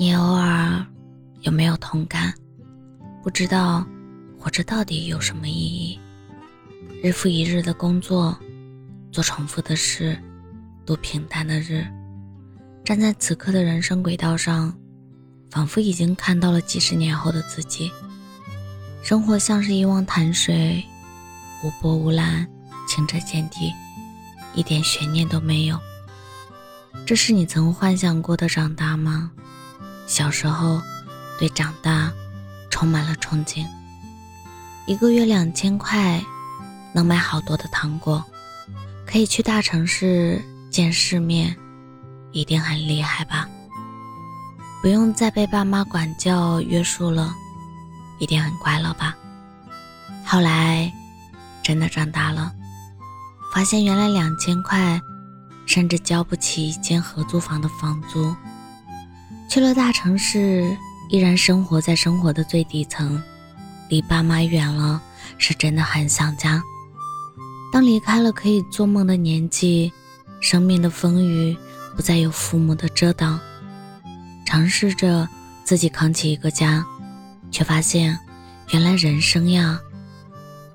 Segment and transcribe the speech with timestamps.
[0.00, 0.86] 你偶尔
[1.40, 2.32] 有没有同感？
[3.20, 3.84] 不知道
[4.38, 5.98] 活着到底有什么意义？
[7.02, 8.38] 日复一日的工作，
[9.10, 10.16] 做重复的事，
[10.86, 11.84] 度平淡的日，
[12.84, 14.72] 站在此刻的人生轨道上，
[15.50, 17.90] 仿佛已经看到了几十年后的自己。
[19.02, 20.80] 生活像是一汪潭水，
[21.64, 22.46] 无波无澜，
[22.88, 23.72] 清澈见底，
[24.54, 25.76] 一点悬念都没有。
[27.04, 29.32] 这是你曾幻想过的长大吗？
[30.08, 30.80] 小时候，
[31.38, 32.10] 对长大
[32.70, 33.64] 充满了憧憬。
[34.86, 36.24] 一个月两千块，
[36.94, 38.24] 能买好多的糖果，
[39.06, 41.54] 可以去大城市见世面，
[42.32, 43.46] 一定很厉害吧？
[44.80, 47.34] 不用再被爸妈管教约束了，
[48.18, 49.14] 一定很快乐吧？
[50.24, 50.90] 后来，
[51.62, 52.50] 真的长大了，
[53.52, 54.98] 发现原来两千块，
[55.66, 58.34] 甚至交不起一间合租房的房租。
[59.48, 60.76] 去了大城市，
[61.08, 63.20] 依然生活在生活的最底层，
[63.88, 65.00] 离爸妈远了，
[65.38, 66.62] 是真的很想家。
[67.72, 69.90] 当离开了可以做梦的年纪，
[70.40, 71.56] 生命的风雨
[71.96, 73.40] 不再有父母的遮挡，
[74.44, 75.26] 尝试着
[75.64, 76.84] 自己扛起一个家，
[77.50, 78.18] 却发现，
[78.72, 79.80] 原来人生呀，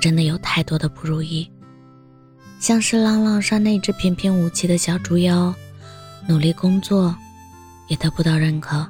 [0.00, 1.48] 真的有太多的不如意。
[2.58, 5.54] 像是浪浪上那只平平无奇的小猪妖，
[6.26, 7.14] 努力工作。
[7.88, 8.86] 也得不到认可，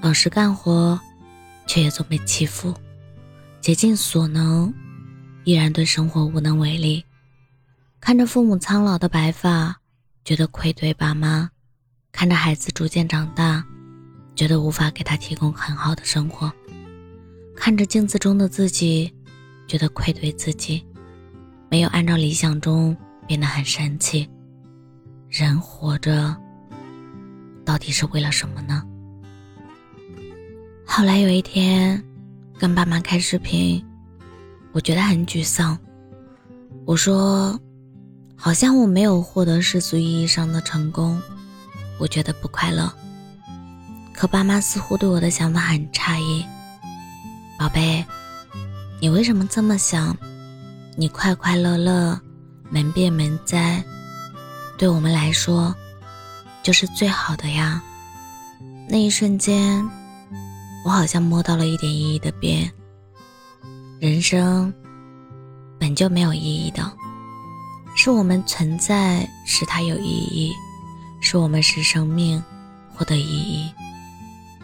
[0.00, 0.98] 老实干活，
[1.66, 2.72] 却也总被欺负，
[3.60, 4.72] 竭尽所能，
[5.44, 7.04] 依然对生活无能为力。
[8.00, 9.76] 看着父母苍老的白发，
[10.24, 11.48] 觉得愧对爸妈；
[12.12, 13.64] 看着孩子逐渐长大，
[14.36, 16.48] 觉得无法给他提供很好的生活；
[17.56, 19.12] 看着镜子中的自己，
[19.66, 20.86] 觉得愧对自己，
[21.68, 24.28] 没有按照理想中变得很神气。
[25.28, 26.36] 人活着。
[27.66, 28.82] 到底是为了什么呢？
[30.86, 32.02] 后来有一天，
[32.56, 33.84] 跟爸妈开视频，
[34.72, 35.76] 我觉得很沮丧。
[36.86, 37.60] 我说，
[38.36, 41.20] 好像我没有获得世俗意义上的成功，
[41.98, 42.90] 我觉得不快乐。
[44.14, 46.46] 可爸妈似乎对我的想法很诧异。
[47.58, 48.04] 宝贝，
[49.00, 50.16] 你为什么这么想？
[50.96, 52.18] 你快快乐乐，
[52.70, 53.84] 门变门灾，
[54.78, 55.74] 对我们来说。
[56.66, 57.80] 就是最好的呀！
[58.88, 59.88] 那一瞬间，
[60.84, 62.68] 我好像摸到了一点意义的边。
[64.00, 64.74] 人生
[65.78, 66.92] 本就没有意义的，
[67.94, 70.52] 是我们存在使它有意义，
[71.20, 72.42] 是我们使生命
[72.92, 73.72] 获得意义。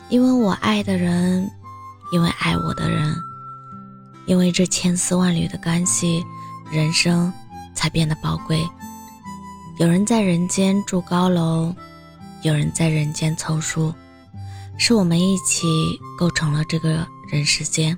[0.08, 1.48] 因为我爱的人，
[2.10, 3.14] 因为爱我的人，
[4.26, 6.24] 因为这千丝万缕的关系，
[6.68, 7.32] 人生
[7.76, 8.60] 才变得宝贵。
[9.78, 11.72] 有人在人间住高楼。
[12.42, 13.94] 有人在人间凑数，
[14.76, 15.66] 是我们一起
[16.18, 17.96] 构成了这个人世间。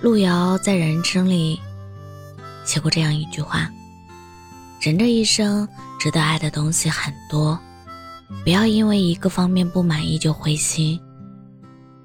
[0.00, 1.60] 路遥在人生里
[2.64, 3.70] 写过这样一句话：
[4.80, 7.58] 人这一生值得爱的东西很多，
[8.42, 11.00] 不要因为一个方面不满意就灰心。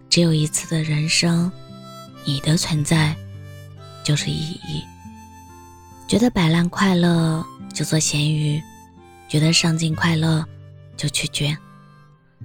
[0.10, 1.52] 只有一次的人生，
[2.24, 3.16] 你的存在
[4.04, 4.84] 就是意义。
[6.08, 7.44] 觉得摆烂快乐
[7.74, 8.62] 就做咸鱼，
[9.28, 10.46] 觉得上进快乐。
[10.96, 11.58] 就去捐，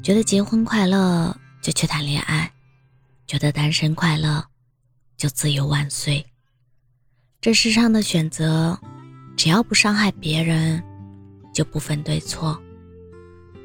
[0.03, 2.51] 觉得结婚快乐就去谈恋爱，
[3.27, 4.45] 觉得单身快乐
[5.17, 6.25] 就自由万岁。
[7.41, 8.79] 这世上的选择，
[9.37, 10.83] 只要不伤害别人，
[11.55, 12.61] 就不分对错，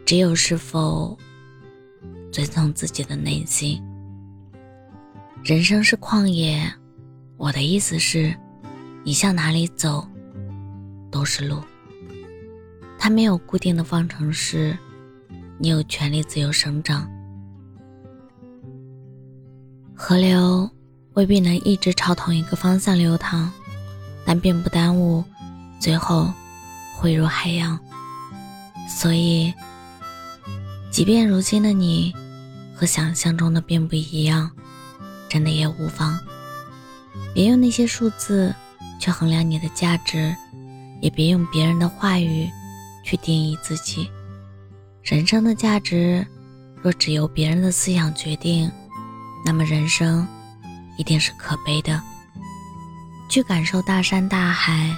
[0.06, 1.18] 只有是否
[2.32, 3.82] 遵从自己的内心。
[5.44, 6.72] 人生是旷野，
[7.38, 8.34] 我的意思是，
[9.04, 10.08] 你向哪里走，
[11.12, 11.62] 都是路。
[13.04, 14.78] 它没有固定的方程式，
[15.58, 17.06] 你有权利自由生长。
[19.94, 20.72] 河流
[21.12, 23.52] 未必能一直朝同一个方向流淌，
[24.24, 25.22] 但并不耽误
[25.82, 26.32] 最后
[26.96, 27.78] 汇入海洋。
[28.88, 29.54] 所以，
[30.90, 32.16] 即便如今的你
[32.74, 34.50] 和想象中的并不一样，
[35.28, 36.18] 真的也无妨。
[37.34, 38.56] 别用那些数字
[38.98, 40.34] 去衡量你的价值，
[41.02, 42.50] 也别用别人的话语。
[43.04, 44.10] 去定义自己，
[45.04, 46.26] 人生的价值，
[46.82, 48.72] 若只由别人的思想决定，
[49.46, 50.28] 那么人生
[50.98, 52.02] 一定是可悲的。
[53.30, 54.96] 去感受大山大海，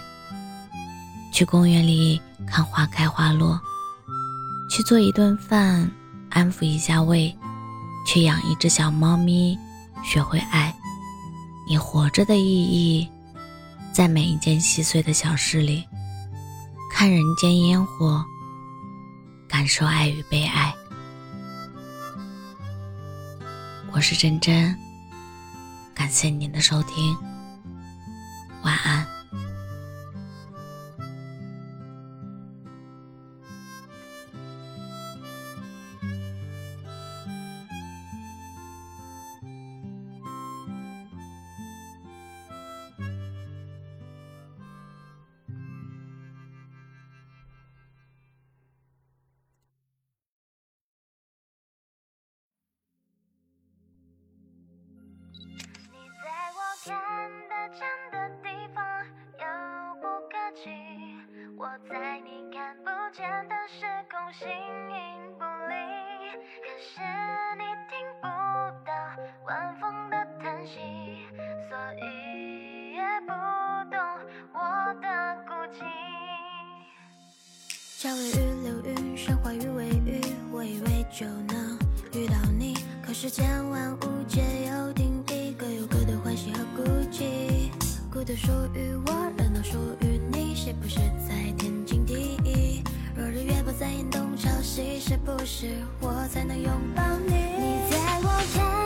[1.32, 3.60] 去公园里看花开花落，
[4.70, 5.90] 去做一顿饭
[6.30, 7.36] 安抚一下胃，
[8.06, 9.58] 去养一只小猫咪，
[10.04, 10.74] 学会爱。
[11.68, 13.08] 你活着的意义，
[13.92, 15.84] 在每一件细碎的小事里。
[16.98, 18.26] 看人间烟火
[19.50, 20.74] 感受爱与被爱。
[23.92, 24.74] 我是真真
[25.94, 27.14] 感谢您的收听
[28.64, 29.15] 晚安。
[61.66, 65.74] 我在你看不见的时空形影不离，
[66.62, 67.02] 可是
[67.58, 68.28] 你听不
[68.86, 68.94] 到
[69.48, 70.78] 晚风的叹息，
[71.68, 73.34] 所以也不
[73.90, 73.98] 懂
[74.54, 75.08] 我的
[75.48, 75.82] 孤寂。
[77.98, 80.22] 朝为雨流云，山花雨为雨，
[80.52, 81.80] 我以为就能
[82.14, 87.72] 遇到你，可是千万物皆有定义，各有各的欢喜和孤寂，
[88.14, 90.15] 孤独属于我，热闹属于
[90.66, 90.96] 是不是
[91.30, 92.82] 在天经地义？
[93.16, 95.68] 若日月不再引东朝西，是不是
[96.02, 97.36] 我才能拥抱你？
[97.36, 98.85] 你在我看。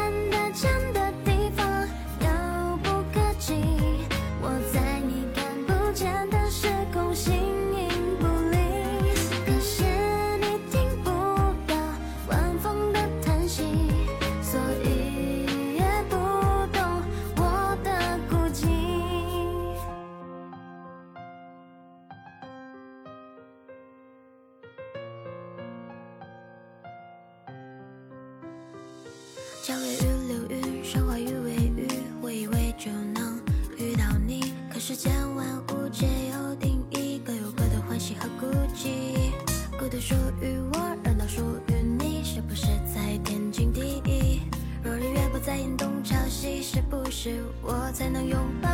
[29.70, 31.88] 桥为雨流云，山花与微雨，
[32.24, 33.40] 我以为就能
[33.78, 34.52] 遇到你。
[34.68, 39.30] 可世间万物皆有定义，各有各的欢喜和孤寂。
[39.78, 44.42] 孤独属于我，热闹属于你，是不是才天经地义？
[44.84, 48.69] 若日月不再引动潮汐，是不是我才能拥抱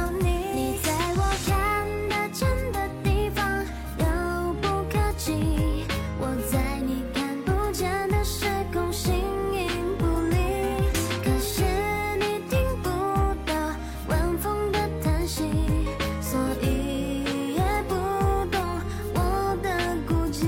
[11.26, 11.64] 可是
[12.20, 12.90] 你听不
[13.46, 13.56] 到
[14.08, 15.44] 晚风的叹息
[16.22, 17.96] 所以也不
[18.52, 18.62] 懂
[19.16, 20.46] 我的孤寂。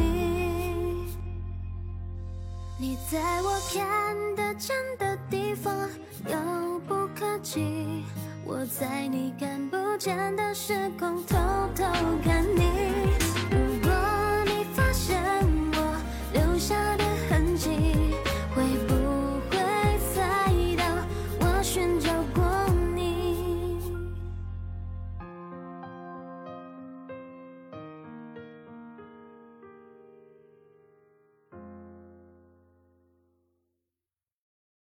[2.77, 5.89] 你在我看得见的地方
[6.27, 6.38] 遥
[6.88, 8.03] 不可及
[8.45, 11.35] 我在你看不见的时空偷
[11.75, 11.83] 偷
[12.23, 13.06] 看你。